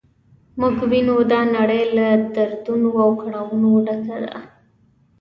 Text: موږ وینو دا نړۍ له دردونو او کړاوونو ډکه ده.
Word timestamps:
موږ 0.59 0.77
وینو 0.91 1.15
دا 1.31 1.41
نړۍ 1.55 1.83
له 1.95 2.05
دردونو 2.35 2.89
او 3.03 3.11
کړاوونو 3.21 3.69
ډکه 3.85 4.17
ده. 4.23 4.35